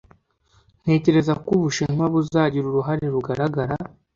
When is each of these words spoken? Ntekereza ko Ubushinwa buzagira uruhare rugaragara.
Ntekereza 0.83 1.33
ko 1.43 1.49
Ubushinwa 1.57 2.05
buzagira 2.13 2.65
uruhare 2.67 3.05
rugaragara. 3.13 3.75